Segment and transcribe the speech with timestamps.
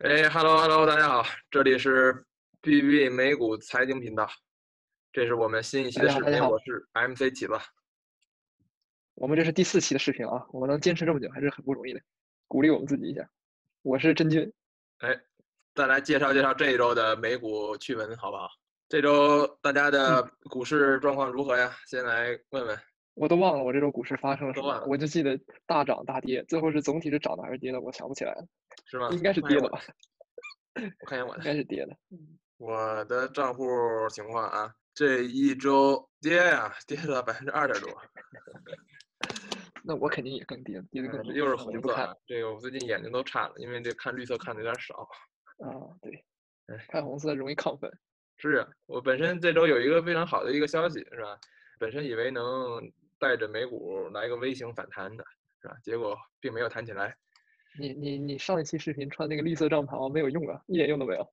[0.00, 2.26] 哎，Hello Hello，大家好，这里是
[2.60, 4.28] B B 美股财经频道，
[5.10, 7.52] 这是我们新一期的视频，我是 MC 起子。
[9.14, 12.00] 我们这是第四期的视频啊，我们能坚持这么久还是很不容易的，
[12.46, 13.26] 鼓励我们自己一下。
[13.80, 14.52] 我是真君，
[14.98, 15.18] 哎，
[15.74, 18.50] 再来介绍介绍这一周的美股趣闻好不好？
[18.90, 21.74] 这周大家的股市状况如何呀？
[21.86, 22.78] 先来问问。
[23.14, 27.80] 我都忘了我这周股市发生了什么，我就记得大涨大跌，最后是总体是涨的还是跌的？
[27.80, 28.46] 我想不起来了。
[28.86, 29.08] 是吗？
[29.10, 29.80] 应该是跌的吧。
[30.74, 31.96] 我看一下我的，应该是跌的。
[32.58, 33.64] 我的账户
[34.10, 37.90] 情况啊，这一周跌呀，跌了百分之二点多。
[39.84, 42.18] 那我肯定也更跌，跌的更又是红色。
[42.26, 45.08] 这个我最近眼睛都差了，因为这看绿色看的有点少。
[45.58, 45.68] 啊，
[46.02, 46.24] 对，
[46.88, 47.90] 看红色容易亢奋。
[48.38, 51.38] 是啊，我本身这周有一个非常好的一个消息，是吧？
[51.78, 52.44] 本身以为能
[53.18, 55.24] 带着美股来个微型反弹的，
[55.62, 55.76] 是吧？
[55.82, 57.16] 结果并没有弹起来。
[57.78, 61.32] 你你你上一期视频穿那个绿色帐篷没有用啊，一点用都没有。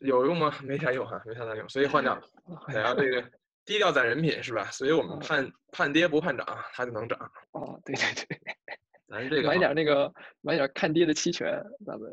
[0.00, 0.54] 有用吗？
[0.62, 2.22] 没啥用哈，没啥大用，所以换掉了。
[2.68, 3.22] 想要这个
[3.64, 4.64] 低调攒人品是吧？
[4.70, 7.18] 所以我们盼盼跌不盼涨，它就能涨。
[7.52, 8.38] 哦，对对对，
[9.08, 12.10] 咱这 个买点那个买点看跌的期权，咱们。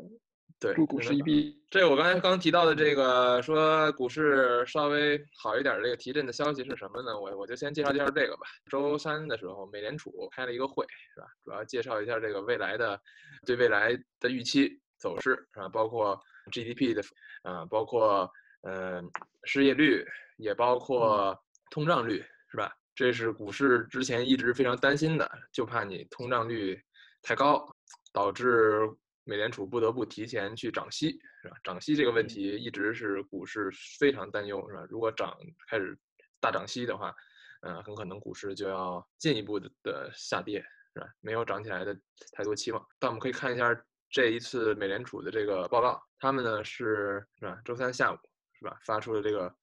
[0.62, 1.60] 对，股市一逼。
[1.68, 7.18] 这我刚才刚提到的这个说股市稍微好一点这个提振的消息是什么呢？
[7.18, 8.42] 我我就先介绍介绍这个吧。
[8.70, 11.26] 周三的时候，美联储开了一个会，是吧？
[11.42, 13.00] 主要介绍一下这个未来的
[13.44, 16.16] 对未来的预期走势，是吧，包括
[16.52, 17.02] GDP 的，
[17.42, 18.30] 啊，包括
[18.62, 19.10] 嗯
[19.42, 21.36] 失业率，也包括
[21.70, 22.72] 通胀率，是吧？
[22.94, 26.80] 这是股市之前一直非常担心的，就怕你通胀率
[27.20, 27.68] 太高，
[28.12, 28.88] 导致。
[29.24, 31.10] 美联储不得不提前去涨息，
[31.42, 31.56] 是吧？
[31.62, 34.84] 涨息这个问题一直是股市非常担忧，是吧？
[34.88, 35.36] 如果涨
[35.68, 35.96] 开始
[36.40, 37.14] 大涨息的话，
[37.60, 40.60] 嗯，很可能股市就要进一步的的下跌，
[40.94, 41.06] 是吧？
[41.20, 41.96] 没有涨起来的
[42.32, 42.84] 太多期望。
[42.98, 43.72] 但我们可以看一下
[44.10, 47.60] 这一次美联储的这个报告，他们呢是是吧？
[47.64, 48.18] 周三下午
[48.58, 48.76] 是吧？
[48.84, 49.54] 发出了这个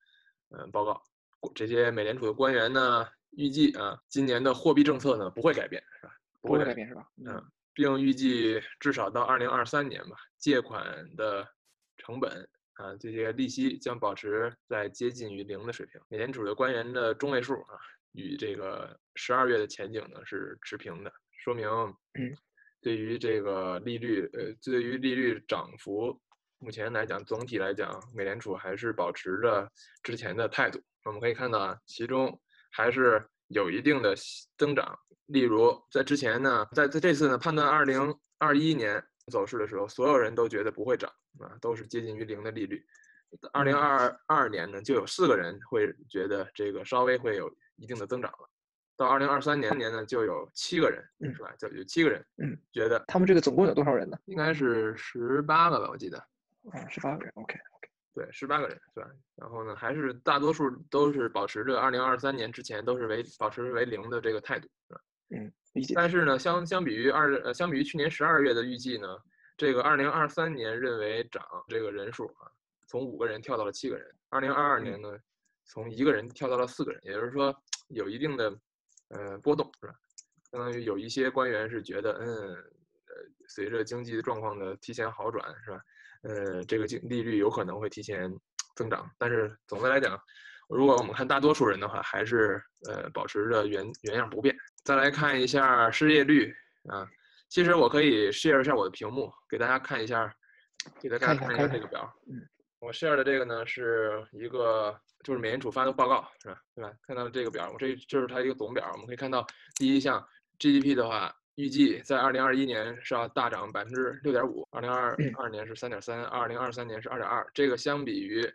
[0.51, 1.03] 嗯报告，
[1.53, 6.13] 这些美联储的官员呢预计啊，今年的货币政策呢不会改变，是吧？
[6.41, 7.05] 不会改变是吧？
[7.25, 7.51] 嗯。
[7.79, 10.83] 并预计至少到二零二三年吧，借款
[11.15, 11.47] 的
[11.95, 16.01] 成本啊，这些利息将保持在接近于零的水平。
[16.09, 17.79] 美联储的官员的中位数啊，
[18.11, 21.69] 与这个十二月的前景呢是持平的，说明
[22.83, 26.21] 对于这个利率呃，对于利率涨幅，
[26.57, 29.71] 目前来讲总体来讲，美联储还是保持着
[30.03, 30.81] 之前的态度。
[31.05, 32.41] 我们可以看到啊，其中
[32.73, 34.13] 还是有一定的
[34.57, 34.99] 增长。
[35.29, 41.09] 例如，在之前呢，在在这次呢判断二零二一年走势的时候，所有人都觉得不会涨
[41.39, 42.83] 啊，都是接近于零的利率。
[43.53, 48.49] 二零二二年呢，就有四个人会觉得这个稍微会有一定的增长了。
[48.97, 51.53] 到二零二三年年呢，就有七个人，是吧？
[51.59, 54.17] 就有七个人，嗯，觉得他们这个总共有多少人呢？
[54.25, 56.17] 应该是十八个吧，我记得。
[56.71, 57.89] 啊，十八个人，OK OK，。
[58.15, 59.07] 对，十八个人是吧？
[59.35, 65.01] 然后呢，还是大多数都是保持着二零二三年之前都是为保持为零的这个态度，是吧？
[65.29, 65.93] 嗯，理解。
[65.95, 69.07] 但是呢，相相比于二呃，相比于去年十二月的预计呢，
[69.57, 72.49] 这个二零二三年认为涨这个人数啊，
[72.87, 74.07] 从五个人跳到了七个人。
[74.29, 75.17] 二零二二年呢，
[75.65, 77.55] 从一个人跳到了四个人，也就是说
[77.89, 78.59] 有一定的
[79.09, 79.93] 呃波动，是吧？
[80.51, 82.25] 相当于有一些官员是觉得，嗯，
[82.55, 83.13] 呃，
[83.47, 85.81] 随着经济状况的提前好转，是吧？
[86.23, 88.35] 呃，这个经利率有可能会提前
[88.75, 89.09] 增长。
[89.17, 90.19] 但是总的来讲，
[90.69, 94.55] 如果我们看大多数人的话，还是呃保持着原原样不变。
[94.83, 96.55] 再来看一下失业率
[96.87, 97.07] 啊，
[97.49, 100.31] 其实我可以 share 一下我的屏幕，给大家看一下，
[101.01, 102.11] 给大家看一下这个表。
[102.27, 102.47] 嗯，
[102.79, 106.61] 我 share 的这个呢是一个就是美联储发的报告，是吧？
[106.75, 106.91] 对吧？
[107.05, 108.89] 看到这个表，我这就是它一个总表。
[108.93, 110.23] 我们可以看到第一项
[110.59, 117.45] GDP 的话，预计在二零二一年是要大涨百分之六点五，二零二二年是三点三，二零二三年是二点二。
[117.53, 118.47] 这个相比于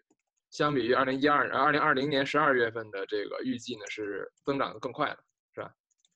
[0.54, 5.18] 相比于二零一二二零二零年十二月份的这个预计呢，是增长的更快了。
[5.52, 5.68] 是吧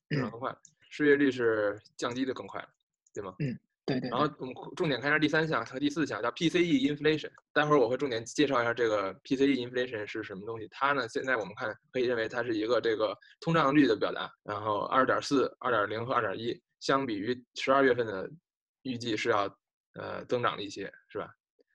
[0.09, 0.55] 增长更快，
[0.89, 2.67] 失业率是降低的更快了，
[3.13, 3.35] 对吗？
[3.39, 4.09] 嗯，对对。
[4.09, 7.29] 然后我们重点看一下第三项和第四项，叫 PCE inflation。
[7.51, 10.69] 待会儿我会重点介绍一下这个 PCE inflation 是什么东西。
[10.71, 14.31] 它呢，现在我们看可以认为它是一个这个通胀率的表达。
[14.43, 18.29] 然后二点四、二点零和二点一，相比于十二月份的
[18.83, 19.53] 预计是要
[19.95, 21.29] 呃增长了一些，是吧？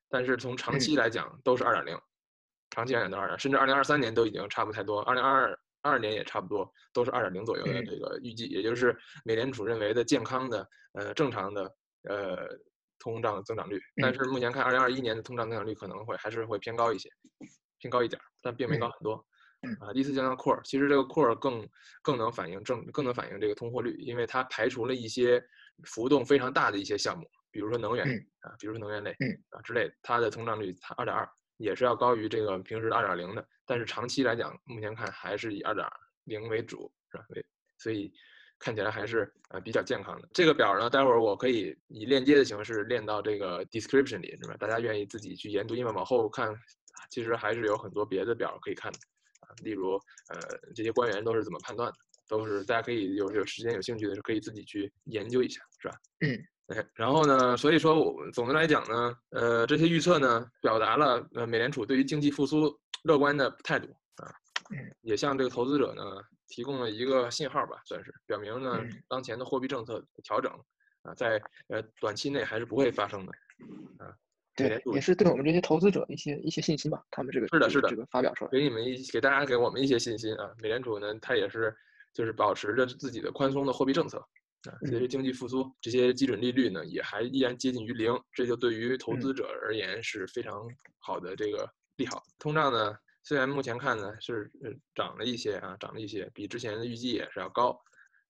[0.08, 1.99] 但是从长期来讲都是二点零，
[2.75, 5.59] 长期来讲都二点，甚至二零二三年都已经差不太多，二零二二。
[5.87, 11.71] 二年也差不多都是二点零左右的这个预计，也就是美联储认为的健康的呃正常的
[12.09, 12.49] 呃
[12.99, 13.79] 通胀增长率。
[14.00, 17.11] 但是目前看，二零二一年的通胀增长率可能会还是会偏高一些，
[17.76, 19.23] 偏高一点，但并没高很多。
[19.79, 21.69] 啊，第四项的 core，其实这个 core 更
[22.00, 25.38] 更能反映正更能反映这个通货率，因为它排除了一些
[25.82, 35.87] 浮动非常大的一些项目，比如说能源嗯啊，比如说能源类嗯啊之类的，它的通胀率它二点二也是要高于这个平时的二点零的，但是长期来讲，目前看还是以二点
[36.25, 37.25] 零为主，是吧？
[37.31, 37.45] 为
[37.79, 38.12] 所以
[38.59, 40.29] 看起来还是呃比较健康的。
[40.33, 44.56] 这个表呢，待会儿我可以以链接的形式链到这个 description 里，是吧？
[44.56, 46.55] 大家愿意自己去研读，因为往后看，
[47.11, 48.99] 其实还是有很多别的表可以看的
[49.41, 49.95] 啊，例如
[50.29, 50.41] 呃
[50.75, 51.99] 这些官员都是怎么判断的，
[52.29, 55.94] 都是大家可以有有时间有兴趣的是可以自己去研究一下，是吧？
[56.21, 56.38] 嗯。
[56.69, 63.87] 哎，然后呢，所以说我们总的来讲呢，呃，这些预测呢，表达了呃美联储对于经济复苏乐观的态度
[64.17, 64.32] 啊，
[64.71, 66.03] 嗯也向这个投资者呢
[66.49, 70.50] 提供了一个信号吧，算是表明呢嗯当前的货币政策调整
[71.03, 71.38] 啊，在
[71.69, 73.32] 呃短期内还是不会发生的
[73.99, 74.11] 啊。
[74.56, 77.05] 对也是对我们这些投资者一些一些信心吧。
[77.11, 80.50] 他们这个是的是的这个发表出来，给你们一给大家给我们一些信心啊。
[80.62, 81.77] 美联储呢，它也是
[82.14, 84.19] 就是保持着自己的宽松的货币政策
[84.70, 90.66] 啊，随着嗯经济复苏，这些基准利率呢也还依然接近于零，这就对于投嗯资者而言是非常
[91.00, 92.22] 好的这个利好。
[92.38, 97.78] 通胀呢，虽然目前看呢是呃涨了一些啊，涨了一些，比之前的预计也是要高。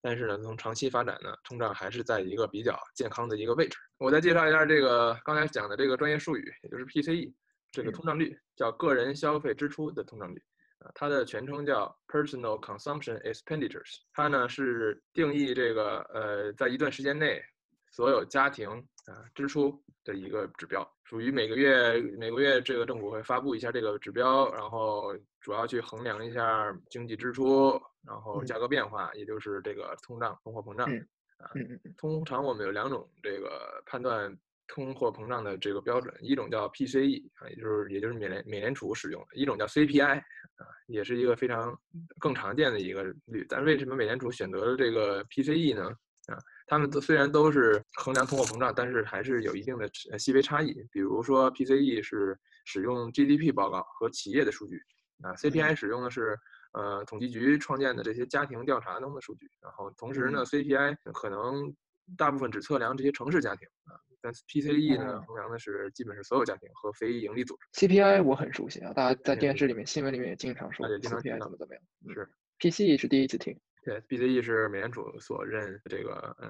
[0.01, 3.77] 但是呢，从长期发展呢，通胀还是在一个比较健康的一个位置。
[3.97, 7.33] 我再介绍一下这个刚才讲的这个专业术语，也就是 PCE，
[7.71, 10.43] 这个嗯通胀率叫个人消费支出的通胀率。
[10.85, 13.97] 啊，它的全称叫 Personal Consumption Expenditures。
[14.13, 17.41] 它呢是定义这个呃，在一段时间内
[17.89, 18.69] 所有家庭
[19.07, 30.87] 啊支出的一个指标，属于每个月每个月这个政府会发布一下这个指标，然后主要去衡量一下经济支出，然后嗯价格变化，也就是这个通胀、通货膨胀。
[30.91, 31.07] 嗯
[31.53, 34.35] 嗯嗯嗯通常我们有两种这个判断
[34.67, 41.77] 通货膨胀的这个标准，一种叫 PCE 啊，也就是也就是美联美联储使用的，一种叫 CPI 啊，也是一个非常
[42.19, 43.45] 更常见的一个率。
[43.47, 45.89] 但是为什么美联储选择了这个 PCE 呢？
[46.27, 50.73] 啊，他们都虽然都是衡量通货膨胀，但是还是有一定的呃细微差异。
[50.91, 52.35] 比如说 PCE 是
[52.65, 54.81] 使用 GDP 报告和企业的数据，
[55.21, 56.35] 啊，CPI 使用的是
[56.73, 61.71] 呃统计局创建的这些家庭调查中的数据，然后同时呢嗯，CPI 可能
[62.17, 63.93] 大部分只测量这些城市家庭啊，
[64.25, 67.87] 但 PCE 呢哦衡量的是基本是所有家庭和非盈利组织。
[67.87, 71.83] CPI 我很熟悉啊，大家在嗯电视里面、新闻里面也经常说 CPI 到怎么怎么样。
[72.07, 72.27] 嗯是
[72.59, 73.55] PCE 是第一次听。
[73.83, 76.49] 对，PCE 是美联储所认这个呃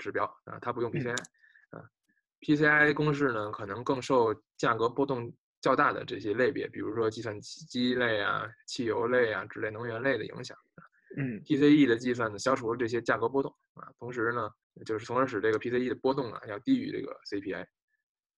[0.00, 1.14] 指标啊，它不用 PCI
[1.70, 1.84] 啊。
[2.40, 10.56] PCI 公式呢，可能更受价格波动较大的这些类别，比如说计算机类啊、汽油类啊之类能源类的影响。
[11.16, 11.40] 嗯。
[11.44, 14.48] PCE 的计算呢，消除了这些价格波动啊，同时呢，
[14.84, 17.64] 就是从而使这个 PCE 的波动啊要低于这个 CPI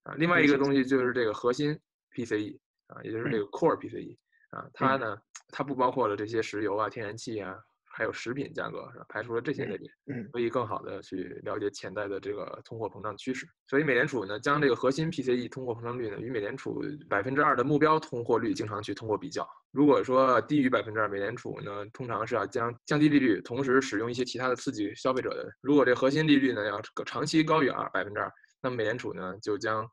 [0.02, 0.14] 啊。
[0.16, 1.78] 另外一个东西就是这个核心
[2.14, 2.58] PCE
[2.88, 4.16] 啊，也就是这个 Core PCE
[4.50, 5.16] 啊，它呢
[5.48, 7.56] 它不包括了这些石油啊、天然气啊，
[7.96, 9.06] 还有食品价格，是吧？
[9.08, 13.48] 排除了这些类别，嗯可以更好的去了解潜在的这个通货膨胀趋势。
[13.66, 19.48] 所以美联储呢，将这个核心 PCE 通货膨胀率呢与美联储百分之二的目标通货率经常去通过比较。
[19.70, 25.50] 如果说低于百分之二，美联储呢通常是要将降低利率，同时使用一些其他的刺激消费者的。
[25.62, 29.88] 如果这核心利率呢要长期高于二百分之二，那么美联储呢就将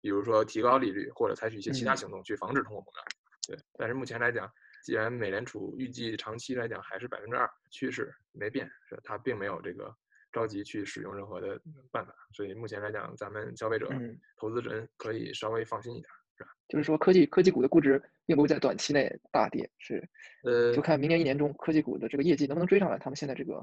[0.00, 3.04] 比如说提高利率或者采取一些其他嗯行动去防止通货膨胀。
[3.48, 4.48] 对，但是目前来讲，
[4.88, 9.94] 既然美联储预计长期来讲还是百分之二趋势没变，是它并没有这个
[10.32, 11.60] 着急去使用任何的
[11.92, 16.08] 办法，所以目前来讲，咱们消费者、嗯，投资人可以稍微放心一点。
[16.38, 20.02] 是吧就是说科技科技股的估值并不会在短期内大跌，是
[20.42, 23.62] 呃就，看明年一年中科技股的这个业绩能不能追上来他们现在这个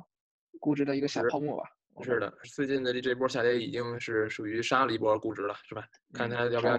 [0.60, 1.67] 估值的一个小是泡沫吧。
[2.03, 5.88] 是的，最近的这这波下跌已经是属于杀了一波估值了，是吧？
[6.13, 6.77] 看嗯它要不要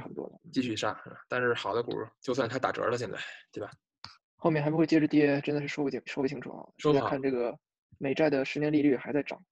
[0.53, 0.97] 继续杀。
[1.29, 3.19] 但是好的股，就算它打折了，现在
[3.50, 3.69] 对吧？
[4.37, 6.64] 后面还不会接着跌，真的是说不清说不清楚啊。
[6.78, 7.59] 现在说不好看这个
[7.99, 9.43] 美债的十年利率还在涨，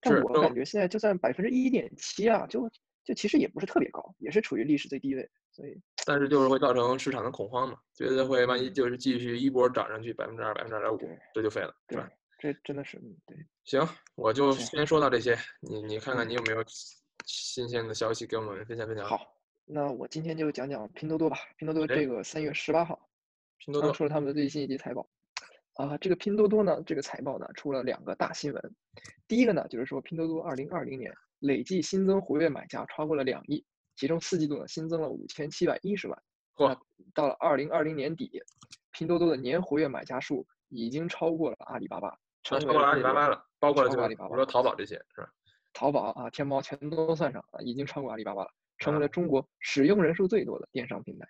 [0.00, 2.68] 但我感觉现在就算百分之一点七啊，就
[3.04, 13.36] 就其实也不是特别高，也是处于历史最低位，所以但是就是会造成市场的恐慌嘛，觉得会万一嗯就是继续一波涨上去百分之二、百分之二点五，这就废了，是对吧？，这真的是嗯对。
[13.64, 13.86] 行，
[14.16, 16.64] 我就先说到这些，你你看看嗯你有没有
[17.26, 21.36] 新鲜的消息给我们分享分享？，好，那我今天就讲讲拼多多吧。
[21.56, 23.11] 拼多多哎这个三月十八号刚
[23.64, 25.08] 拼多多出了他们的最新一季财报。
[25.74, 28.74] 啊，这个拼多多呢，这个财报呢出了两个大新闻。
[29.28, 33.64] 第一个呢，就是说拼多多二零二零年累计新增活跃买家超过了两亿，
[33.94, 36.22] 其中四季度呢新增了五千七百一十万。
[36.56, 36.76] 嚯，
[37.14, 38.42] 到了二零二零年底，
[38.90, 45.32] 拼多多的年活跃买家数已经超过了阿里巴巴，超过了阿里巴巴了，包括了阿里巴巴就比如说淘宝这些，是吧？
[45.72, 51.26] 淘宝啊、天猫全都算上啊，已经超过阿里巴巴了，成为啊了中国使用人数最多的电商平台。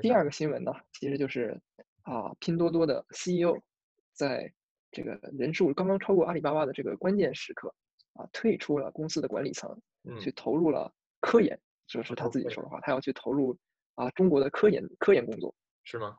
[0.00, 1.60] 第二个新闻呢，其实就是
[2.02, 3.56] 啊，拼多多的 CEO
[4.12, 4.52] 在
[4.90, 7.72] 这个人数刚刚超过阿里巴巴的这个关键时刻
[8.14, 13.56] 啊退出了公司的管理层，嗯去投入了科研，这是他自己说的话，他要去投入
[13.94, 15.54] 啊中国的科研科研工作。
[15.84, 16.16] 是吗？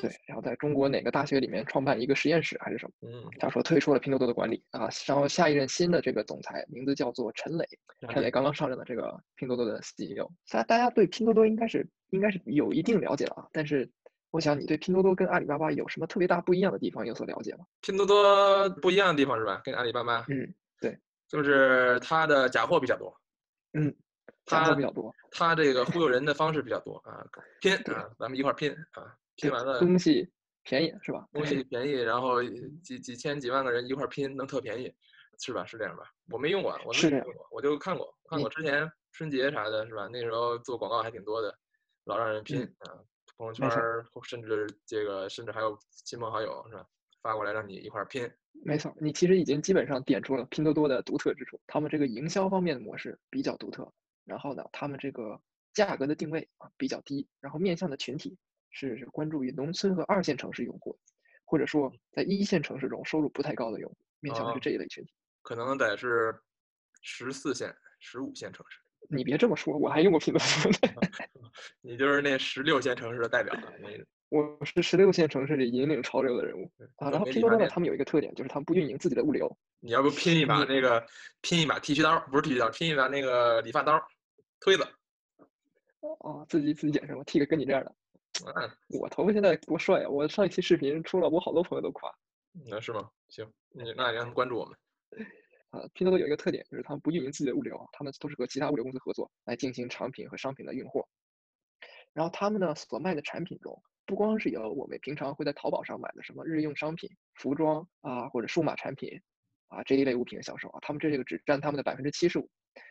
[0.00, 3.08] 对，然后在中国哪个大学里面创办一个实验室还是什么？
[3.10, 7.66] 嗯，他说退出了拼多多的管理啊，然后下一任新的这个总裁名字叫做陈磊，
[8.08, 10.26] 陈磊刚刚上任的这个拼多多的 CEO。
[10.50, 13.90] 大大家对拼多多应该是应该是有一定了解了啊，但是
[14.30, 17.66] 我想你对拼多多跟阿里巴巴有什么特别大不一样的地方有所了解吗？
[17.82, 19.60] 拼多多不一样的地方是吧？
[19.62, 23.14] 跟阿里巴巴，嗯，对就是它的假货比较多，
[23.74, 23.94] 嗯，
[24.46, 27.22] 假货比较多，它这个忽悠人的方式比较多啊，
[27.60, 30.28] 拼啊，咱们一块儿拼啊，拼完了东西
[30.62, 31.26] 便宜是吧？
[31.32, 32.42] 东西便宜，然后
[32.82, 34.92] 几几千几万个人一块拼，能特便宜，
[35.38, 35.64] 是吧？
[35.64, 36.04] 是这样吧？
[36.30, 40.08] 我没用过，我没用过，我就看过，看过之前春节啥的，是吧？
[40.12, 41.56] 那时候做广告还挺多的，
[42.04, 43.00] 老让人拼嗯啊，
[43.36, 46.86] 朋友圈儿甚至这个甚至还有亲朋好友是吧？
[47.22, 48.30] 发过来让你一块儿拼，
[48.64, 53.92] 没错，你其实已经基本上点出了拼多多的独特之处，他们这个营销方面的模式比较独特，
[54.24, 55.38] 然后呢，他们这个
[55.74, 58.38] 价格的定位啊比较低，然后面向的群体
[58.70, 60.98] 是是关注于农村和二线城市用户，
[61.44, 65.12] 或者说在一线城市中收入不太高的用户，面向的是哦这一类群体。
[65.42, 66.34] 可能得是
[67.02, 71.08] 十四线、十五线城市，你别这么说，我还用过拼多多呢，
[71.80, 73.88] 你就是那十六线城市的代表了，那
[74.28, 77.10] 我是十六线城市里引领潮流的人物啊。
[77.10, 81.04] 然后拼多多呢，他们有一个特点，就是他们不运营自己的物流，你要不拼一把 那个
[81.40, 84.00] 拼一把剃须刀，不是剃须刀，拼一把那个理发刀，
[84.60, 84.86] 推子，
[86.00, 87.24] 哦，自己自己剪是吗？
[87.24, 87.92] 剃个跟你这样的，
[88.54, 88.70] 嗯，
[89.00, 90.08] 我头发现在多帅啊！
[90.08, 92.10] 我上一期视频出了，我好多朋友都夸。
[92.66, 93.10] 那是吗？
[93.28, 94.76] 行，你那你让他们关注我们。
[95.70, 101.06] 啊， 拼多多有一个特点，就是他们不运营自己的物流，他们都是和其他物流公司合作来进行产品和商品的运货。
[102.12, 109.20] 然后他们呢所卖的产品中，不光是有我们平常会在淘宝上买的什么日用商品、服装啊或者数码产品
[109.68, 112.48] 啊这一类物品的销售啊，他们这个只占他们的百分之七十五，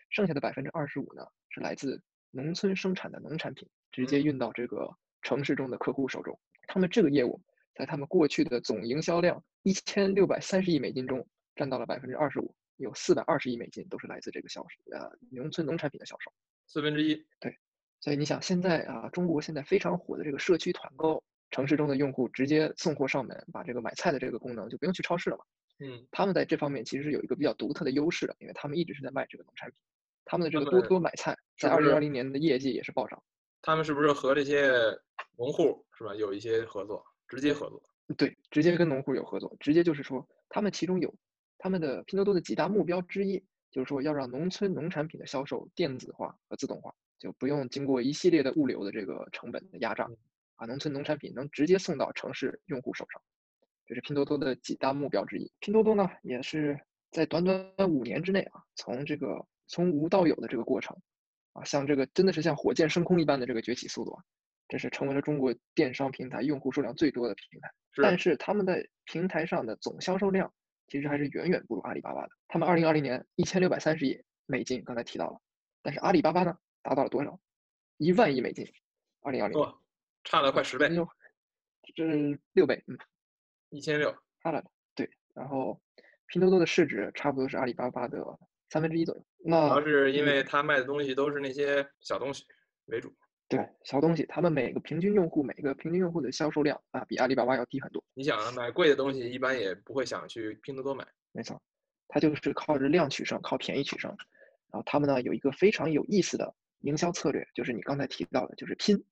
[0.10, 4.90] 剩下的百分之二十五呢是来自农村生产的农产品，直接运到这个
[5.22, 6.40] 城市中的客户手中。
[6.68, 7.42] 他们这个业务
[7.74, 16.32] 在他们过去的总营销量一千六百三十亿美金中占到了百分之二十五，有四百二十亿美金都是来自这个销售呃农村农产品的销售。
[16.68, 17.58] 四分之一，对
[18.00, 21.22] 所以你想，现在啊，中国现在非常火的这个社区团购，
[21.52, 25.44] 城市中的用户直接送货上门，把这个买菜的这个功能就不用去超市了嘛。
[25.80, 29.78] 嗯，他们在这方面其实是有一个比较独特的优势的，因为他们一直是在卖这个农产品，
[30.26, 33.22] 他们的这个多多买菜在二零二零年的业绩也是暴涨。
[33.62, 34.72] 他们是不是和这些
[35.38, 37.82] 农户是吧有一些合作，直接合作？
[38.18, 41.14] 对，直接跟农户有合作，直接就是说，他们其中有
[41.58, 50.18] 他们的拼多多的几大目标之一，就是说要让农村农产品的销售电子化和自动化，就不用经过一系列的物流的这个成本的压榨嗯，
[50.56, 53.22] 啊，农村农产品能直接送到城市用户手上，
[53.86, 55.52] 这是拼多多的几大目标之一。
[55.60, 56.80] 拼多多呢，也是
[57.12, 60.98] 在短短五年之内啊，从这个从无到有的这个过程，
[61.60, 64.24] 啊，像这个真的是像火箭升空一般的这个崛起速度啊，
[64.68, 67.72] 这是成为了中国电商平台用户数量最多的平台。
[68.02, 70.52] 但是他们在平台上的总销售量
[70.88, 72.30] 其实还是远远不如阿里巴巴的。
[72.48, 75.42] 他们二零二零年一千六百三十亿美金，刚才提到了，
[75.82, 77.40] 但是阿里巴巴呢达到了多少？
[77.98, 78.66] 一万亿美金。
[79.22, 79.76] 二零二零
[80.24, 81.08] 差了快十倍，就
[81.96, 82.98] 这是六倍，嗯，
[83.70, 84.16] 一千六。
[84.42, 84.64] 差了
[84.96, 85.10] 对。
[85.34, 85.82] 然后
[86.28, 88.24] 拼多多的市值差不多是阿里巴巴的
[88.70, 89.26] 三分之一左右。
[89.44, 92.44] 主要是因嗯为他卖的东西都是那些小东西
[92.86, 93.14] 为主。
[93.48, 98.04] 对小东西，他们每个平均用户每个平均用户的销售量啊比阿里巴巴要低很多。
[98.14, 101.08] 你想啊，买贵的东西一般也不会想去拼多多买。
[101.32, 101.60] 没错，
[102.08, 104.10] 它就是靠着量取胜，靠便宜取胜。
[104.72, 109.04] 然后他们呢有一个非常有意思的营销策略，就是你刚才提到的，就是拼。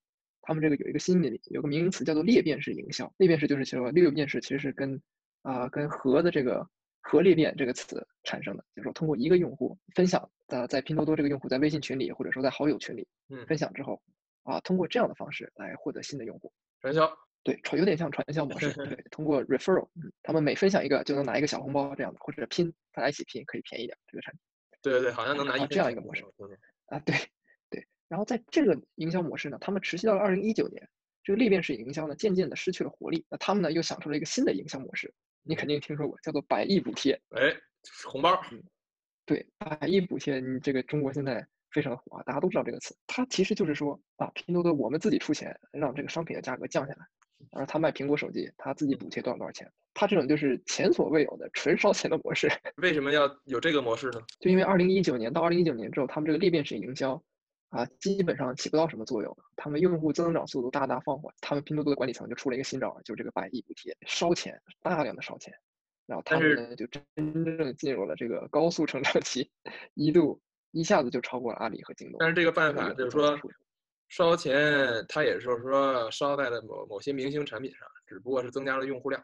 [0.42, 3.12] 他们这个有一个新的有个名词叫做裂变式营销。
[3.18, 5.02] 裂变式就是说裂变式其实是跟
[5.42, 6.68] 啊、跟和的这个
[7.10, 14.02] 核裂变这个词产生的，就是说通过一个用户分享呃在拼多多这个用户在微信群里或者说在好友群里嗯，分享之后
[14.44, 16.52] 啊，通过这样的方式来获得新的用户。
[16.82, 17.10] 传销。
[17.44, 24.42] 对，传有点像传销模式， 对，通过 referral，嗯，他们每分享一个就能拿一个小红包这样的，或者拼，大家一起拼可以便宜点这个产品
[24.82, 26.26] 对对对，好像能拿这样一个模式
[26.88, 27.16] 啊，对
[27.70, 27.88] 对。
[28.10, 30.90] 然后在这个营销模式呢，他们持续到了二零一九年，
[31.24, 35.14] 这个裂变式营销呢渐渐的失去了活力，那他们呢又想出了一个新的营销模式，
[35.48, 37.20] 你肯定听说过，叫做百亿补贴。
[37.32, 37.56] 哎，
[38.06, 38.40] 红包。
[39.26, 42.96] 对，百亿补贴，你这个中国现在非常火啊，大家都知道这个词。
[43.08, 47.06] 它其实就是说啊，拼多多我们自己出钱让这个商品的价格降下来，
[47.52, 52.48] 然后他卖苹果手机，他自己补贴多少多少钱，他这种就是前所未有的纯烧钱的模式。
[52.78, 54.22] 为什么要有这个模式呢？
[54.40, 57.22] 就因为二零一九年到二零一九年之后，他们这个裂变式营销
[57.70, 65.54] 啊，基本上起不到什么作用，他们用户增长速度大大放缓，他们拼多多的管理层就出了一个新招儿，就是这个百亿补贴，烧钱，大量的烧钱。
[66.06, 69.52] 然后他们呢就真正进入了这个高速成长期，
[69.94, 70.40] 一度
[70.72, 72.16] 一下子就超过了阿里和京东。
[72.20, 73.38] 但是这个办法就是说
[74.08, 79.22] 烧钱，它也是说烧在了某某些明星产品上，只不过是增加了用户量，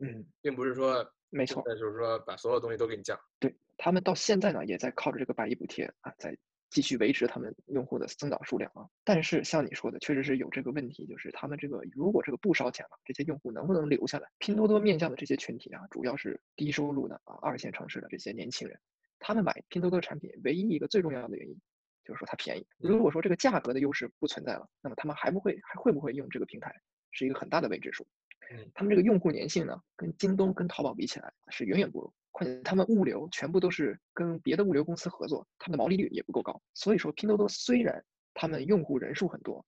[0.00, 3.20] 嗯，并不是说没错，那就是说把所有东西都给你降。
[3.38, 6.34] 对他们到现在呢，也在靠着这个百亿补贴啊，在
[6.74, 8.84] 继续维持他们用户的增长数量啊。
[9.04, 14.28] 但是像你说的，确实是有这个问题，就是他们这个如果这个不烧钱了，这些用户能不能留下来？
[14.38, 18.78] 拼多多面向的这些群体啊，主要是低收入的啊，二线城市的这些年轻人，
[19.20, 21.56] 他们买拼多多产品唯一一个最重要的原因
[22.04, 22.66] 就是说它便宜。
[22.76, 26.74] 如果说这个价格的优势不存在了，那么他们还不会还会不会用这个平台，
[27.12, 28.06] 是一个很大的未知数。
[28.52, 32.12] 嗯他们这个用户粘性呢，跟京东、跟淘宝比起来是远远不如。
[32.34, 36.60] 况且他们物流全部都是跟别的物流公司合作，他们的毛利率也不够高。
[36.74, 39.64] 所以说，拼多多虽然他们用户人数很多，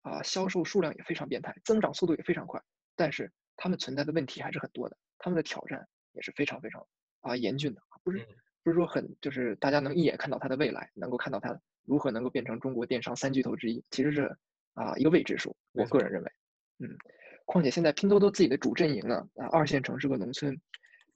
[0.00, 2.58] 啊，销售数量也非常变态，增长速度也非常快，
[2.96, 6.86] 但是他们存在的问题还是很多的，他们的挑战也是非常非常
[7.20, 8.26] 啊严峻的，不是嗯
[8.62, 14.34] 不是说很就是大家能一眼看到它的未来，能够看到它如何能够变成中国电商三巨头之一，其实是
[14.72, 15.54] 啊一个未知数。
[15.72, 16.32] 我个人认为，
[16.78, 16.96] 嗯，
[17.44, 20.58] 况且现在拼多多自己的主阵营呢，啊，二线城市和农村，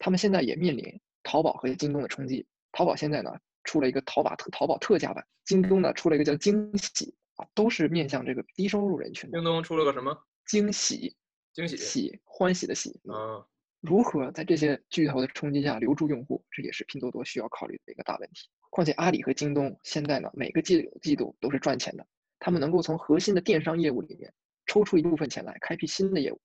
[0.00, 2.45] 他们现在也面临淘宝和京东的冲击。
[2.73, 10.16] 淘宝现在呢出了一个淘宝特淘宝特价版，京东呢出了一个叫惊喜啊，都是面向这个低收入人群的京东出了个什么
[10.47, 11.14] 惊喜，
[11.52, 13.47] 惊喜喜欢喜的喜，嗯啊？
[13.80, 18.49] 如何在这些巨头的冲击下留住用户，这也是拼多多需要考虑的一个大问题。
[18.71, 22.07] 况且阿里和京东现在呢，每个季季度都是赚钱的，
[22.38, 24.33] 他们能够从核心的电商业务里面
[24.66, 26.40] 抽出一部分钱来开辟新的业务，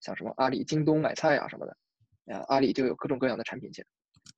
[0.00, 1.76] 像什么阿里、京东买菜啊什么的，
[2.30, 3.84] 啊，阿里就有各种各样的产品线。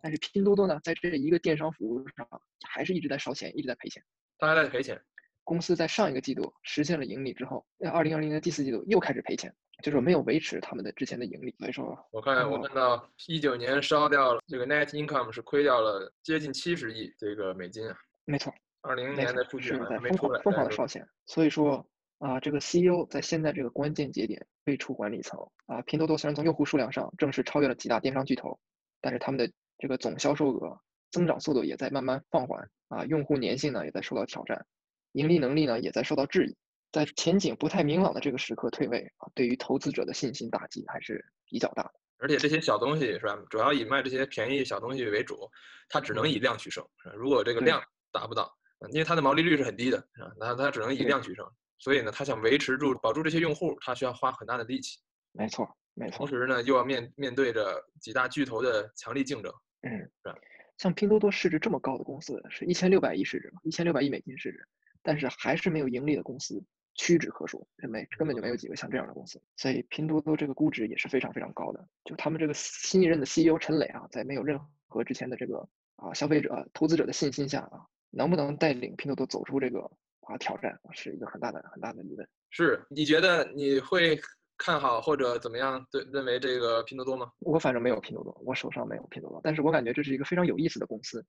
[0.01, 2.27] 但是拼多多呢，在这一个电商服务上
[2.67, 4.03] 还是一直在烧钱，一直在赔钱。
[4.39, 5.01] 他还在赔钱。
[5.43, 11.53] 公司在上一个季度实现了盈利之后，在二零二零年第四季度又开始赔钱，就是没有维持他们的之前的盈利。
[11.59, 17.97] 所以说，我看我哦看到一九年烧掉了这个 net income 是亏掉了接近七十亿这个美金啊。
[18.27, 21.05] 没错，二零年的数据还没出来，疯狂的烧钱。
[21.27, 21.85] 所以说
[22.21, 28.61] 啊，这个 CEO 在现在这个关键节点退出管理层啊，拼多多虽然从用户数量上正式超越了几大电商巨头，
[29.01, 30.79] 但是他们的这个总销售额
[31.11, 34.67] 增长速度也在慢慢放缓啊，用户粘性呢也在受到挑战，
[35.13, 36.57] 盈利能力呢也在受到质疑。
[36.93, 41.93] 在前景不太明朗的这个时刻退位啊，对于投资者的信心打击还是比较大的。
[42.19, 45.49] 而且这些小东西是吧，主要以卖这些便宜小东西为主，
[45.89, 46.85] 它只能以量取胜。
[47.17, 48.43] 如果这个量达不到，
[48.81, 50.33] 啊因为它的毛利率是很低的，是吧？
[50.39, 51.47] 那它只能以量取胜。
[51.81, 55.01] 所以呢，他想维持住、保住这些用户，他需要花很大的力气。
[55.33, 56.19] 没错，没错。
[56.19, 59.53] 同时呢，又要面面对着几大巨头的强力竞争。
[59.83, 60.37] 嗯吧，
[60.77, 64.69] 像拼多多市值这么高的公司，是一千六百亿市值嘛，一千六百亿美金市值，
[65.03, 66.63] 但是还是没有盈利的公司
[66.97, 69.41] 屈指可数，这没根本就没有几个像这样的公司。
[69.57, 71.89] 所以拼多多这个估值也是非常非常高的。
[72.05, 75.67] 就他们这个新一任的 CEO 陈磊啊，在没有任何之前的这个
[75.97, 79.91] 啊消费者、啊投资者的信心下啊，能不能带领拼多多走出这个
[80.31, 82.29] 啊挑战，是一个很大的很大的疑问。
[82.51, 84.19] 是你觉得你会
[84.57, 87.31] 看好或者怎么样对认为这个拼多多吗？
[87.41, 91.25] 我反正没有拼多多，我手上没有拼多多，但是我感觉这是一个非常有意思的公司。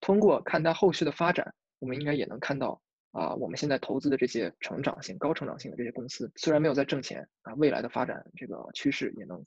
[0.00, 2.80] 通过看它后续的发展，我们应该也能看到
[3.12, 9.44] 啊，我们现在投资的这些成长性、高成长性的这些公司，虽然没有在挣钱啊，未来的发展这个趋势也能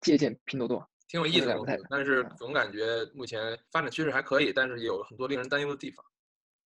[0.00, 0.86] 借鉴拼多多。
[1.06, 1.56] 挺有意思的
[1.88, 6.04] 但是嗯总感觉目前发展趋势还可以，但是有很多令人担忧的地方。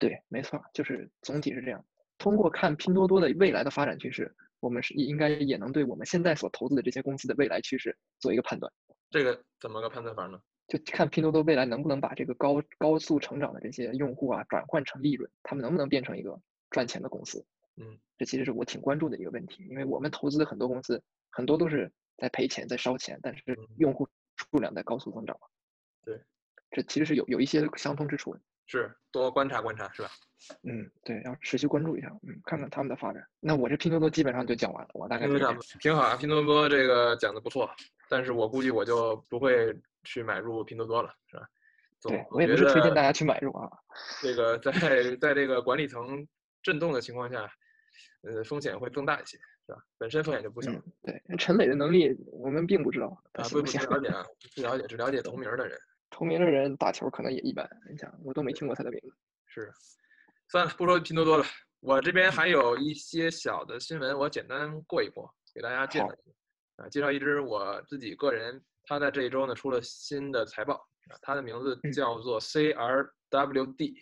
[0.03, 1.85] 对，没错，就是总体是这样。
[2.19, 8.73] 通过看拼多多的未来的发展趋势，我们是应该也能对我们现在所投资的这些公司的未来趋势做一个判断。
[9.11, 10.41] 这个怎么个判断法呢？
[10.69, 17.45] 就看拼多多未来能不能把这个高高速成长的这些用户啊转换成利润，他们能不能变成一个赚钱的公司？
[17.77, 25.47] 嗯，这其实是我挺关注的一个问题，因为我们投资的很多公司，很多都是在赔钱，在烧钱，但是嗯用户数量在高速增长嘛。
[26.05, 26.21] 对，
[26.71, 28.41] 这其实是有有一些相通之处的。
[28.67, 30.09] 是多观察观察是吧？
[30.65, 33.25] 嗯，对，要持续关注一下，嗯，看看他们的发展。
[33.39, 35.55] 那我这拼多多基本上就讲完了，我大概就这样。
[35.55, 37.71] 多挺好啊，拼多多这个讲的不错，
[38.09, 39.73] 但是我估计我就不会
[40.05, 41.47] 去买入拼多多了，是吧？
[42.01, 43.71] 总对我也不是推荐大家家去买入啊。
[44.21, 44.73] 这个在
[45.21, 46.27] 在这个管理层
[46.63, 47.49] 震动的情况下，
[48.23, 49.79] 呃，风险会更大一些，是吧？
[49.99, 53.67] 本身风险就不小嗯，对，陈磊的能力我们并不知道啊，不不。
[53.67, 55.79] 了解啊，不了解，只了解同名的人。
[56.23, 59.13] 同名的人打球可能也一般，你想我都没听过他的名字。
[59.49, 59.73] 是，
[60.49, 61.45] 算了，不说拼多多了。
[61.81, 66.85] 我这边还有一些小的新闻，我简单过一过，给大家介绍一下。
[66.85, 70.75] 啊，介绍一支我自己个人，他在这一周呢出了新的财报，
[71.11, 73.95] 啊，它的名字嗯叫做 CRWD，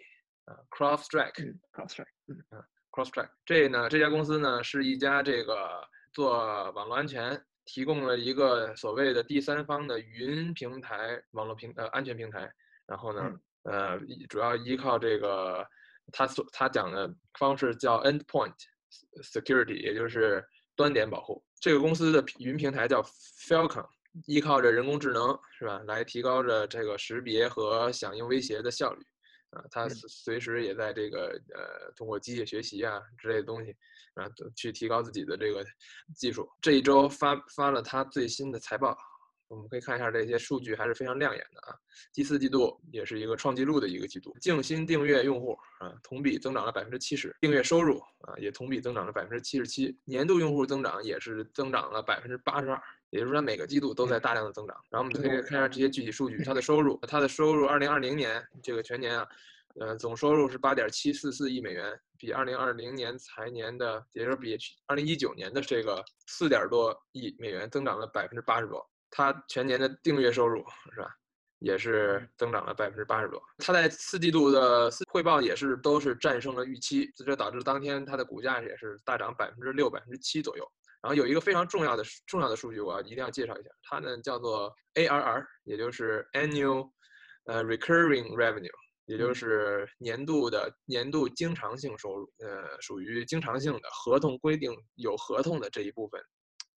[0.45, 3.31] 啊，CrossTrack，嗯，CrossTrack，嗯 CrossTrack。
[3.47, 12.51] 这呢，这家公司呢是一家这个做网络安全提供了一个所谓的第三方的云平台网络平呃安全平台，
[12.85, 13.97] 然后呢，呃，
[14.29, 15.65] 主要依靠这个
[16.11, 18.53] 他所他讲的方式叫 endpoint
[19.23, 21.41] security，也就是端点保护。
[21.61, 23.01] 这个公司的云平台叫
[23.47, 23.87] Falcon，
[24.27, 29.07] 依靠着人工智能是吧，来提高着这个识别和响应威胁的效率。
[29.51, 33.77] 啊，他随时也在这个呃，通过机械学习啊之类的东西，
[34.15, 35.65] 啊，去提高自己的这个
[36.15, 36.49] 技术。
[36.61, 38.97] 这一周发发了他最新的财报，
[39.49, 41.75] 我们可以看一下这些数据还是非常亮眼的啊。
[42.13, 52.81] 第四季度也是一个创纪录的一个季度，净新订阅用户啊，同比增长了百分之七十，订阅收入啊也同比增长了百分之七十七，年度用户增长也是增长了百分之八十二。
[53.11, 54.77] 也就是说，每个季度都在大量的增长。
[54.89, 59.29] 然后我们可以看一下这些具体数据，它的收入，它的收入，二零二零年这个全年啊，
[59.81, 68.89] 呃，总收入是八点七四四亿美元，比二零二零年财年的，也就是比二零一九年的这个四点多亿美元增长了百分之八十多。
[69.11, 71.13] 它全年的订阅收入是吧，
[71.59, 73.43] 也是增长了百分之八十多。
[73.59, 80.65] 它在四季度的汇报也是都是战胜了预期，这导致当天它的股价也是大涨百分之六、百分之七左右。
[81.03, 86.91] 然后有一个非常重要的重要的数据，我要一定要介绍一下，它呢叫做 ARR，也就是 Annual，
[87.45, 88.71] 呃 Recurring Revenue，
[89.07, 96.21] 也就是年度的年度经常性收入，呃，属于经常性的合同规定有合同的这一部分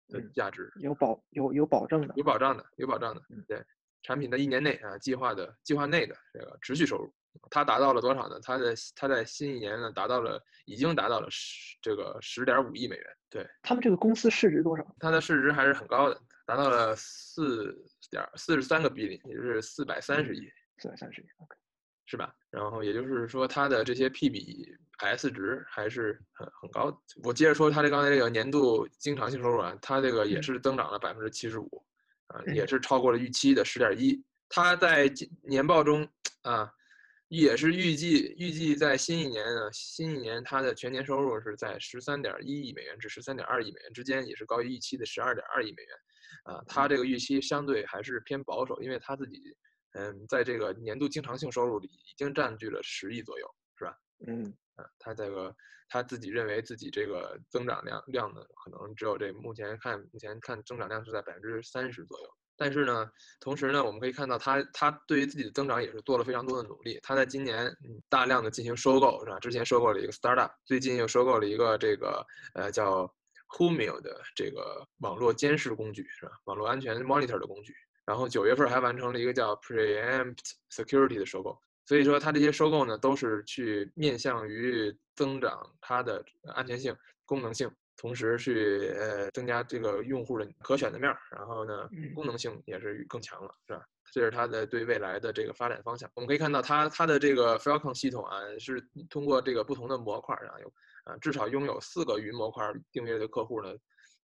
[0.09, 3.61] 的价值，有保有有保证的，有保障的，有保障的，对，
[4.03, 7.13] 产品的一年内啊计划的计划内的这个持续收入。
[7.51, 8.39] 它达到了多少呢？
[8.43, 13.07] 它在它在新一年呢，达到了已经达到了十这个十点五亿美元。
[13.31, 14.87] 对他们这个公司市值多少？
[14.99, 17.75] 它的市值还是很高的，达到了四
[18.11, 20.51] 点四十三个 B 也就是四百三十亿。
[20.79, 21.57] 四百三十亿，OK，
[22.07, 22.35] 是吧？
[22.51, 24.67] 然后也就是说，它的这些 P 比
[24.99, 26.99] S 值还是很很高的。
[27.23, 31.85] 我接着说，它这刚才这个年度经常性收入啊，它这个也是增长了百分之七十五，
[32.27, 34.23] 啊，也是超过了预期的十点一。
[34.49, 35.11] 它在
[35.43, 36.07] 年报中
[36.43, 36.71] 啊。
[37.39, 45.97] 也是预计预计在新一年呢，新一年它的全年收入是在十三点一亿美元至十三点二亿美元之间，也是高于预期的十二点二亿美元。
[46.45, 49.41] 啊，它这个预期相对还是偏保守，因为它自己，
[49.93, 53.47] 嗯，在这个年度经常性收入里已经占据了十亿左右，
[53.79, 53.97] 是吧？
[54.27, 55.57] 嗯，啊，他这个
[55.89, 62.27] 他自己认为自己这个增长量量呢，可能只有这目前看目前看增长量是在百分之三十左右。
[62.57, 63.11] 但是呢，
[63.41, 66.99] 同时呢，我们可以看到他他对于自己的增长也是做了非常多的努力。
[67.03, 67.75] 他在今年
[68.09, 69.39] 大量的进行收购，是吧？
[69.41, 73.13] 之前收购了一个 startup，最近又收购了一个这个呃叫
[73.47, 76.33] h u m i l 的这个网络监视工具，是吧？
[76.45, 77.75] 网络安全 monitor 的工具。
[78.05, 80.39] 然后九月份还完成了一个叫 Preempt
[80.71, 81.59] Security 的收购。
[81.85, 87.71] 所以说，它这些收购呢，都是去面向于增长它的安全性、功能性。
[88.03, 93.87] 同时去呃增加这个用户的可选的面儿，然后呢功能性也是更强了，是吧？
[94.13, 96.11] 这是它的对未来的这个发展方向。
[96.17, 100.73] 我们可以看到，它它的这个 Falcon 系统啊，是通过这个不同的模块啊，有
[101.05, 103.73] 啊至少拥有四个云模块订阅的客户呢，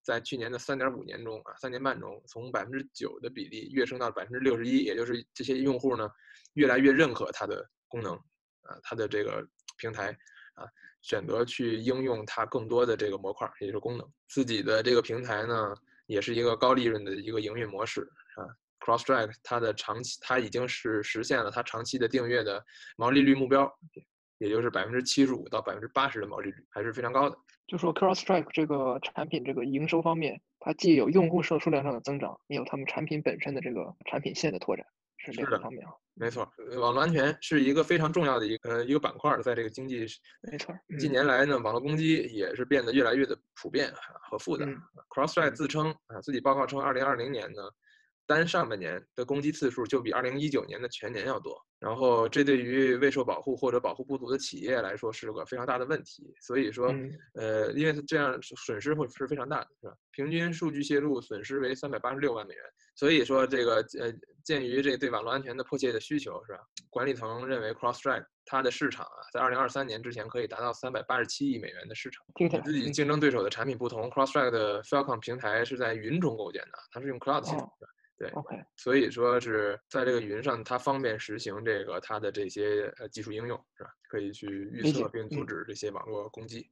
[0.02, 6.10] 在去年的三点五年中啊，三年半中，从百分之九的比例跃升到百分之六十一，也就是这些用户呢
[6.54, 8.16] 越来越认可它的功能
[8.62, 10.10] 啊，它的这个平台
[10.54, 10.66] 啊。
[11.08, 14.06] 选择去应用它更多的这个模块，也就是功能。
[14.28, 18.02] 自己的这个平台呢，也是一个高利润的一个营运模式
[18.36, 18.44] 啊。
[18.80, 22.62] CrossDrag 它的长期，它已经是实现了它长期的订阅的
[22.98, 23.72] 毛利率目标，
[24.36, 27.38] 也就是百分之七十五到百分之八十的毛利率，还是非常高的。
[27.66, 34.84] 就说 CrossDrag 这个产品这个营收方面，它既有用户数数量上的增长，也有他们产品本身的这个产品线的拓展。
[35.16, 40.04] 是的，方面啊，没错，网络安全是一个非常重要的一个呃一个板块，在这个经济，
[40.42, 40.74] 没错。
[40.98, 43.92] 近年来呢，网络攻击也是变得越来越的普遍
[44.28, 44.66] 和复杂。
[45.10, 47.62] CrossDrag 自称啊，自己报告称，二零二零年呢。
[48.28, 56.30] 单上半年的攻击次数就比二零一九年的全年要多，然后这对于未受保护或者保护不足的企业来说是个非常大的问题。
[56.42, 56.94] 所以说，
[57.32, 59.94] 呃，因为这样损失会是非常大的，是吧？
[60.10, 62.62] 平均数据泄露损失为三百八十六万美元。
[62.94, 64.12] 所以说，这个呃，
[64.44, 66.58] 鉴于这对网络安全的迫切的需求，是吧？
[66.90, 72.22] 管理层认为 CrossStrike 它的市场啊，在二零二三年之前可以达到三百八十七亿美元的市场。
[72.36, 77.72] 与自己竞争对手的产品不同，CrossStrike 的 Falcon 平台是在云中构建的，它是用 Cloud 系统。
[78.18, 83.90] 对，OK，所以说是在这个云上，它方便实行这个它的这些呃技术应用，是吧？
[84.08, 86.68] 可以去预测并阻止这些网络攻击。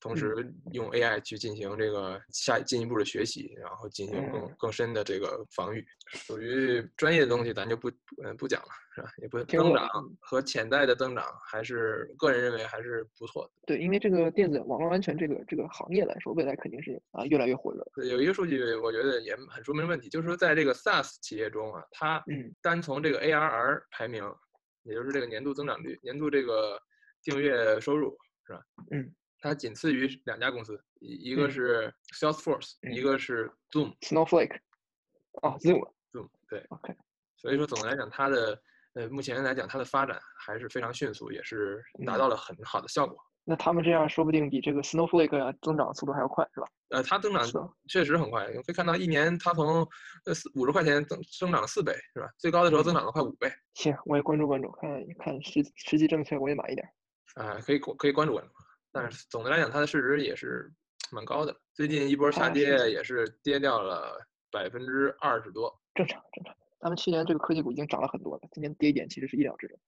[0.00, 0.34] 同时
[0.72, 5.86] 用 AI 去进行这个下进一步的学习，然后进行更嗯更深的这个防御。
[6.12, 7.90] 属于专业的东西，咱就不
[8.24, 9.12] 嗯不讲了，是吧？
[9.22, 13.50] 也不增长和潜在的增长，还是个人认为还是不错的。
[13.66, 18.04] 对，因为这个电子网络安全这个这个行业来说，未来肯定是啊越来越火热。
[18.04, 24.24] 有一个数据，我觉得也很说明问题，就是说在这个 SaaS 企业中啊，它嗯单从这个 ARR 排名，
[24.82, 26.80] 也就是这个年度增长率、年度这个
[27.22, 28.62] 订阅收入，是吧？
[28.90, 33.96] 嗯，它仅次于两家公司，一一个嗯是 Salesforce，、一嗯个是 Zoom。
[34.00, 34.58] ，Snowflake，
[35.42, 36.94] 哦，Zoom，Zoom 对，OK，
[37.36, 38.60] 所以说总的来讲，它的
[38.94, 43.16] 呃目前来讲，它的发展还是非常迅速，也是达嗯到了很好的效果。
[43.44, 46.66] 那他们这样说不定比这个 Snowflake 啊增长速度还要快，是吧？
[46.90, 49.88] 呃，它增长的确实很快，你可以看到一年它从
[50.26, 52.28] 呃四五十块钱增增长了四倍，是吧？
[52.36, 53.50] 最高的时候增长了快五倍。
[53.74, 56.92] 行，我也关注关注，看看实实际政策，我也买一点儿。
[57.42, 58.52] 啊、可以可以关注关注。
[58.92, 60.72] 但是总的来讲，它的市值也是
[61.10, 61.56] 蛮高的。
[61.74, 64.18] 最近一波下跌也是跌掉了
[64.50, 66.54] 百分之二十多，正常正常。
[66.80, 69.78] 咱们去年这个科技股已经涨了很多了，今年跌一点其实是意料之中。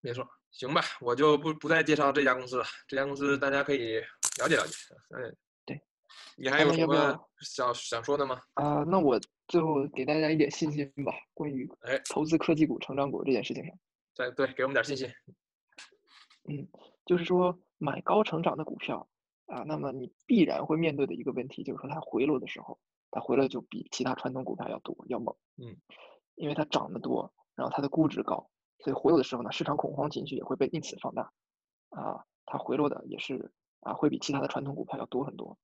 [0.00, 0.28] 没错。
[0.50, 2.64] 行吧，我就不不再介绍这家公司了。
[2.86, 3.96] 这家公司大家可以
[4.38, 4.74] 了解了解。
[5.16, 5.80] 嗯，对。
[6.36, 8.38] 你还有什么想想说的吗？
[8.54, 13.74] 啊、那我最后给大家一点信心吧，关于哎投资科技股、成长股这件事情上，
[14.14, 15.08] 对对，给我们点信心。
[16.48, 16.68] 嗯
[17.06, 19.08] 就是说买高成长的股票
[19.46, 22.78] 啊，那么你必然会面对的一个问题，就是说它回落的时候，
[23.10, 25.76] 它回落就比其他传统股票要多要猛，嗯，
[26.36, 31.32] 因为它涨得多，然后它的估值高，所以回落的时候呢，市场恐慌情绪也会被因此放大，
[31.90, 35.58] 啊，它回落的也是啊，会比其他的传统股票要多很多。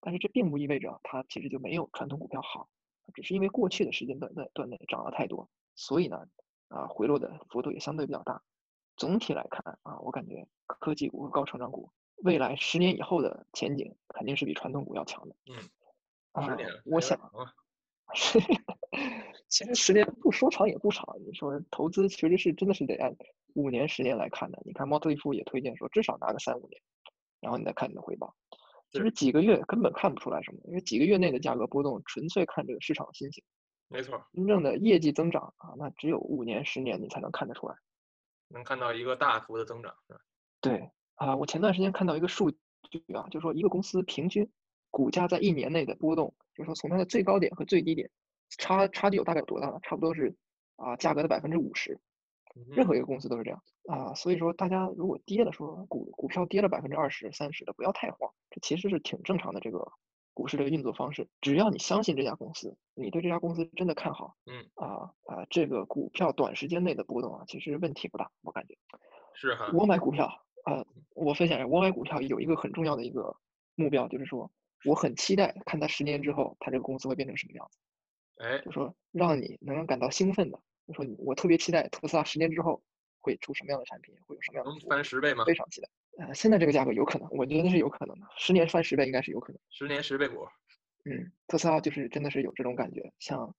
[0.00, 2.68] 但是这并不意味着它其实就没有传统股票好，
[3.14, 6.26] 只是因为过去的时间段段段内涨了太多，所以呢，
[6.68, 8.42] 啊，回落的幅度也相对比较大。
[9.02, 15.34] 总体来看啊，我感觉科技股和高成长股未来十年以后的前景肯定是比传统股要强的。
[15.50, 15.58] 嗯，
[16.30, 17.18] 啊十年，我想
[19.50, 21.04] 其实十年不说长也不长。
[21.26, 23.12] 你说投资其实是真的是得按
[23.54, 24.62] 五年、十年来看的。
[24.64, 26.80] 你看猫特利夫也推荐说，至少拿个三五年，
[27.40, 28.36] 然后你再看你的回报。
[28.92, 33.42] 其实几个月根本看不出来什么，因为几个月内的价格波动纯粹看这个市场心情。
[33.88, 37.74] 没错，真正的业绩增长啊，那只有五年、十年你才能看得出来。
[38.52, 40.20] 能看到一个大幅的增长，是吧？
[40.60, 42.58] 对啊，我前段时间看到一个数据
[43.14, 44.48] 啊，就是说一个公司平均
[44.90, 48.10] 股价在一年内的波动，就是说从它的最高点和最低点
[48.58, 49.78] 差差距有大概有多大呢？
[49.82, 50.36] 差不多是
[50.76, 51.98] 啊价格的百分之五十，
[52.68, 54.14] 任何一个公司都是这样啊。
[54.14, 59.90] 所以说大家如果跌了说股股票跌了百分之二十、三十的，不要太慌，这其实是挺正常的这个
[60.34, 61.28] 股市这个运作方式。
[61.40, 68.76] 只要你相信这家公司，你对这家公司真的看好，嗯啊啊，这个股票短时间内的波动啊，其实问题不大，我感觉。
[69.34, 70.26] 是哈，我买股票
[70.64, 73.36] 啊、我分享一下，我买股票有一个很重要的一个
[73.74, 74.50] 目标，就是说
[74.84, 77.78] 我很期待看它十年之后，它这个公司会变成什么样子，
[78.44, 82.82] 哎，就说让你能让感到兴奋的，就说你我特别期待特斯拉十年之后
[83.20, 85.44] 会出什么样的产品，会有什么样的翻十倍吗？
[85.44, 85.88] 非常期待。
[86.18, 89.60] 呃，现在这个价格有可能，我觉得是有可能的，十年翻十倍应该是有可能。
[89.70, 90.46] 十年十倍股，
[91.04, 93.54] 嗯，特斯拉就是真的是有这种感觉，像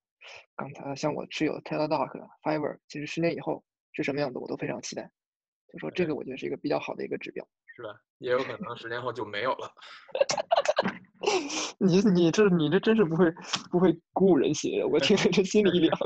[0.54, 2.10] 刚才像我持有的 Teladoc、
[2.42, 5.10] Fiverr，其实十年以后是什么样子，我都非常期待。
[5.72, 7.46] 就说这个，我觉得是一个比较好的一个指标。
[7.76, 7.88] 是吧？
[8.18, 9.74] 也有可能十年后就没有了。
[11.80, 13.28] 你你这你这真是不会
[13.70, 15.98] 不会鼓舞人心，我听着这心里一凉。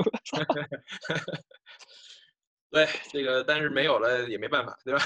[2.71, 5.01] 对，这个但是没有了也没办法，对吧？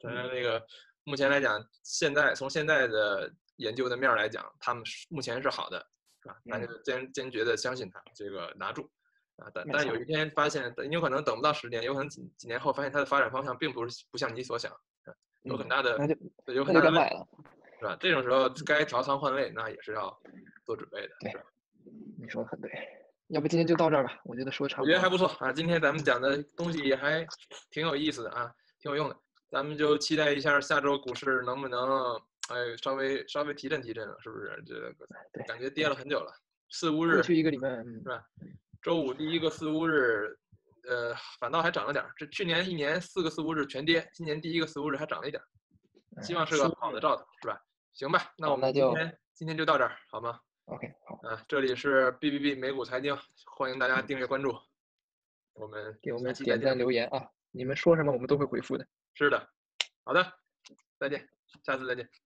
[0.00, 0.64] 当然，那个
[1.04, 5.86] 目前来讲，现在从现在的研究的面儿来讲，他们是目前是好的，
[6.22, 6.36] 是吧？
[6.44, 8.90] 那就坚坚决的相信它，这个拿住
[9.36, 9.50] 啊。
[9.54, 15.98] 但但有一天发现，你有可能等不到十年，有可能几几年后发现它的发展方向并不是不像你所想，啊有很嗯大的
[16.46, 17.26] 有很大的。
[17.78, 17.94] 是吧？
[18.00, 20.18] 这种时候该调仓换位，那也是要
[20.64, 21.44] 做准备的，对是吧？
[22.18, 22.70] 你说的很对，
[23.28, 24.20] 要不今天就到这儿吧？
[24.24, 27.26] 我觉得说的差我觉得还不错啊，今天咱们讲的东西也还
[27.70, 29.16] 挺有意思的啊，挺有用的。
[29.50, 32.14] 咱们就期待一下下周股市能不能
[32.48, 34.62] 哎稍微稍微提振提振了，是不是？
[34.64, 34.92] 这个
[35.46, 36.32] 感觉跌了很久了，
[36.70, 38.22] 四五日过去一个礼拜，嗯是吧？
[38.82, 40.36] 周五第一个四五日，
[40.88, 42.12] 呃，反倒还涨了点儿。
[42.16, 47.60] 这去年一年四个四五日全跌，今年第一个四五日还涨了一点儿，希望是个四五好的兆头，是吧？
[47.92, 50.38] 行吧，那我们就今天今天就到这儿，好吗？
[50.66, 53.16] OK 好，啊，这里是 B B B 美股财经，
[53.56, 54.52] 欢迎大家订阅关注。
[55.52, 58.84] 我们给我们点赞留言啊，你们说什么我们都会回复的。
[59.14, 59.48] 是的，
[60.02, 60.32] 好的，
[60.98, 61.28] 再见，
[61.62, 62.10] 下次再见。